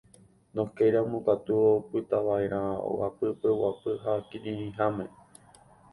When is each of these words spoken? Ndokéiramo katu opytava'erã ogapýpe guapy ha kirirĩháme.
Ndokéiramo 0.51 1.17
katu 1.27 1.51
opytava'erã 1.77 2.61
ogapýpe 2.89 3.49
guapy 3.59 3.91
ha 4.03 4.13
kirirĩháme. 4.29 5.05